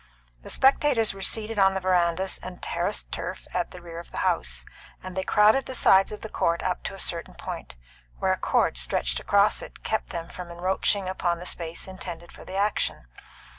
[0.41, 4.17] The spectators were seated on the verandas and terraced turf at the rear of the
[4.25, 4.65] house,
[5.03, 7.75] and they crowded the sides of the court up to a certain point,
[8.17, 12.43] where a cord stretched across it kept them from encroaching upon the space intended for
[12.43, 13.05] the action.